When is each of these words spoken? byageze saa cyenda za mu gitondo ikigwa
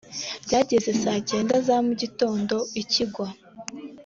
byageze 0.45 0.89
saa 1.01 1.19
cyenda 1.29 1.55
za 1.67 1.75
mu 1.85 1.93
gitondo 2.01 2.55
ikigwa 2.81 3.27